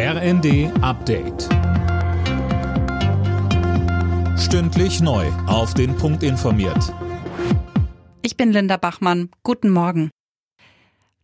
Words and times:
RND 0.00 0.70
Update. 0.80 1.48
Stündlich 4.38 5.00
neu. 5.00 5.26
Auf 5.48 5.74
den 5.74 5.96
Punkt 5.96 6.22
informiert. 6.22 6.94
Ich 8.22 8.36
bin 8.36 8.52
Linda 8.52 8.76
Bachmann. 8.76 9.30
Guten 9.42 9.70
Morgen. 9.70 10.10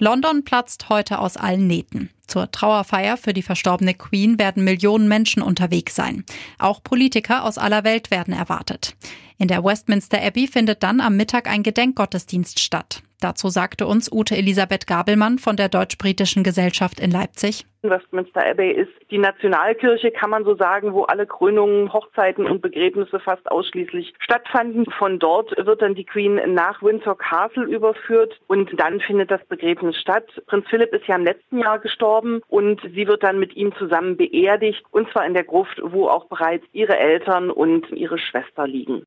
London 0.00 0.42
platzt 0.42 0.88
heute 0.88 1.20
aus 1.20 1.36
allen 1.36 1.68
Nähten. 1.68 2.10
Zur 2.26 2.50
Trauerfeier 2.50 3.16
für 3.16 3.32
die 3.32 3.42
verstorbene 3.42 3.94
Queen 3.94 4.40
werden 4.40 4.64
Millionen 4.64 5.06
Menschen 5.06 5.40
unterwegs 5.40 5.94
sein. 5.94 6.24
Auch 6.58 6.82
Politiker 6.82 7.44
aus 7.44 7.58
aller 7.58 7.84
Welt 7.84 8.10
werden 8.10 8.34
erwartet. 8.34 8.96
In 9.38 9.46
der 9.46 9.62
Westminster 9.62 10.20
Abbey 10.20 10.48
findet 10.48 10.82
dann 10.82 11.00
am 11.00 11.16
Mittag 11.16 11.46
ein 11.46 11.62
Gedenkgottesdienst 11.62 12.58
statt. 12.58 13.04
Dazu 13.24 13.48
sagte 13.48 13.86
uns 13.86 14.12
Ute 14.12 14.36
Elisabeth 14.36 14.86
Gabelmann 14.86 15.38
von 15.38 15.56
der 15.56 15.70
Deutsch-Britischen 15.70 16.44
Gesellschaft 16.44 17.00
in 17.00 17.10
Leipzig. 17.10 17.64
Westminster 17.80 18.44
Abbey 18.44 18.70
ist 18.70 18.92
die 19.10 19.16
Nationalkirche, 19.16 20.10
kann 20.10 20.28
man 20.28 20.44
so 20.44 20.54
sagen, 20.56 20.92
wo 20.92 21.04
alle 21.04 21.26
Krönungen, 21.26 21.90
Hochzeiten 21.90 22.44
und 22.44 22.60
Begräbnisse 22.60 23.18
fast 23.20 23.50
ausschließlich 23.50 24.12
stattfanden. 24.18 24.84
Von 24.98 25.18
dort 25.18 25.56
wird 25.56 25.80
dann 25.80 25.94
die 25.94 26.04
Queen 26.04 26.38
nach 26.52 26.82
Windsor 26.82 27.16
Castle 27.16 27.64
überführt 27.64 28.38
und 28.46 28.78
dann 28.78 29.00
findet 29.00 29.30
das 29.30 29.42
Begräbnis 29.46 29.96
statt. 29.96 30.26
Prinz 30.46 30.66
Philipp 30.68 30.92
ist 30.92 31.06
ja 31.06 31.16
im 31.16 31.24
letzten 31.24 31.60
Jahr 31.60 31.78
gestorben 31.78 32.42
und 32.48 32.82
sie 32.82 33.06
wird 33.06 33.22
dann 33.22 33.38
mit 33.38 33.56
ihm 33.56 33.74
zusammen 33.78 34.18
beerdigt 34.18 34.84
und 34.90 35.10
zwar 35.12 35.24
in 35.24 35.32
der 35.32 35.44
Gruft, 35.44 35.80
wo 35.82 36.08
auch 36.08 36.26
bereits 36.26 36.66
ihre 36.72 36.98
Eltern 36.98 37.50
und 37.50 37.90
ihre 37.90 38.18
Schwester 38.18 38.66
liegen. 38.66 39.02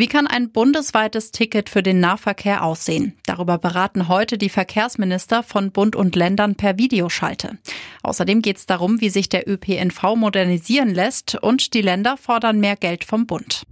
Wie 0.00 0.08
kann 0.08 0.26
ein 0.26 0.50
bundesweites 0.50 1.30
Ticket 1.30 1.68
für 1.68 1.82
den 1.82 2.00
Nahverkehr 2.00 2.64
aussehen? 2.64 3.18
Darüber 3.26 3.58
beraten 3.58 4.08
heute 4.08 4.38
die 4.38 4.48
Verkehrsminister 4.48 5.42
von 5.42 5.72
Bund 5.72 5.94
und 5.94 6.16
Ländern 6.16 6.54
per 6.54 6.78
Videoschalte. 6.78 7.58
Außerdem 8.02 8.40
geht 8.40 8.56
es 8.56 8.64
darum, 8.64 9.02
wie 9.02 9.10
sich 9.10 9.28
der 9.28 9.46
ÖPNV 9.46 10.16
modernisieren 10.16 10.88
lässt 10.88 11.34
und 11.34 11.74
die 11.74 11.82
Länder 11.82 12.16
fordern 12.16 12.60
mehr 12.60 12.76
Geld 12.76 13.04
vom 13.04 13.26
Bund. 13.26 13.64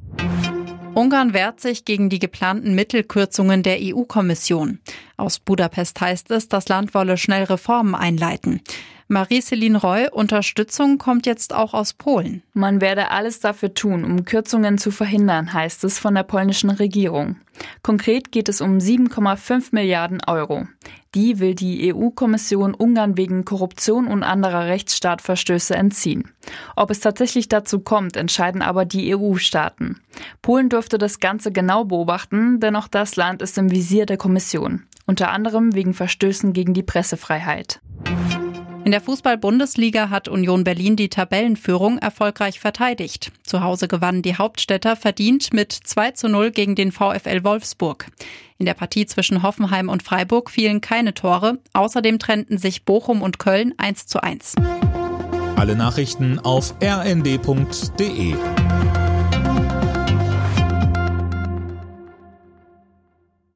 Ungarn 0.92 1.32
wehrt 1.32 1.60
sich 1.60 1.86
gegen 1.86 2.10
die 2.10 2.18
geplanten 2.18 2.74
Mittelkürzungen 2.74 3.62
der 3.62 3.78
EU-Kommission. 3.80 4.80
Aus 5.16 5.38
Budapest 5.38 5.98
heißt 5.98 6.30
es, 6.32 6.48
das 6.48 6.68
Land 6.68 6.92
wolle 6.92 7.16
schnell 7.16 7.44
Reformen 7.44 7.94
einleiten. 7.94 8.60
Marie-Céline 9.10 9.78
Roy, 9.78 10.08
Unterstützung 10.12 10.98
kommt 10.98 11.24
jetzt 11.24 11.54
auch 11.54 11.72
aus 11.72 11.94
Polen. 11.94 12.42
Man 12.52 12.82
werde 12.82 13.10
alles 13.10 13.40
dafür 13.40 13.72
tun, 13.72 14.04
um 14.04 14.26
Kürzungen 14.26 14.76
zu 14.76 14.90
verhindern, 14.90 15.54
heißt 15.54 15.82
es 15.84 15.98
von 15.98 16.14
der 16.14 16.24
polnischen 16.24 16.68
Regierung. 16.68 17.36
Konkret 17.82 18.32
geht 18.32 18.50
es 18.50 18.60
um 18.60 18.76
7,5 18.76 19.68
Milliarden 19.72 20.20
Euro. 20.26 20.66
Die 21.14 21.38
will 21.38 21.54
die 21.54 21.90
EU-Kommission 21.94 22.74
Ungarn 22.74 23.16
wegen 23.16 23.46
Korruption 23.46 24.08
und 24.08 24.22
anderer 24.22 24.66
Rechtsstaatverstöße 24.66 25.74
entziehen. 25.74 26.30
Ob 26.76 26.90
es 26.90 27.00
tatsächlich 27.00 27.48
dazu 27.48 27.80
kommt, 27.80 28.14
entscheiden 28.14 28.60
aber 28.60 28.84
die 28.84 29.16
EU-Staaten. 29.16 30.02
Polen 30.42 30.68
dürfte 30.68 30.98
das 30.98 31.18
Ganze 31.18 31.50
genau 31.50 31.86
beobachten, 31.86 32.60
denn 32.60 32.76
auch 32.76 32.88
das 32.88 33.16
Land 33.16 33.40
ist 33.40 33.56
im 33.56 33.70
Visier 33.70 34.04
der 34.04 34.18
Kommission. 34.18 34.84
Unter 35.06 35.30
anderem 35.30 35.74
wegen 35.74 35.94
Verstößen 35.94 36.52
gegen 36.52 36.74
die 36.74 36.82
Pressefreiheit. 36.82 37.80
In 38.88 38.92
der 38.92 39.02
Fußball-Bundesliga 39.02 40.08
hat 40.08 40.28
Union 40.28 40.64
Berlin 40.64 40.96
die 40.96 41.10
Tabellenführung 41.10 41.98
erfolgreich 41.98 42.58
verteidigt. 42.58 43.32
Zu 43.42 43.62
Hause 43.62 43.86
gewannen 43.86 44.22
die 44.22 44.36
Hauptstädter 44.36 44.96
verdient 44.96 45.52
mit 45.52 45.72
2 45.72 46.12
zu 46.12 46.26
0 46.26 46.52
gegen 46.52 46.74
den 46.74 46.90
VfL 46.90 47.44
Wolfsburg. 47.44 48.06
In 48.56 48.64
der 48.64 48.72
Partie 48.72 49.04
zwischen 49.04 49.42
Hoffenheim 49.42 49.90
und 49.90 50.02
Freiburg 50.02 50.48
fielen 50.50 50.80
keine 50.80 51.12
Tore. 51.12 51.58
Außerdem 51.74 52.18
trennten 52.18 52.56
sich 52.56 52.86
Bochum 52.86 53.20
und 53.20 53.38
Köln 53.38 53.74
1 53.76 54.06
zu 54.06 54.22
1. 54.22 54.54
Alle 55.56 55.76
Nachrichten 55.76 56.38
auf 56.38 56.74
rnd.de 56.82 58.36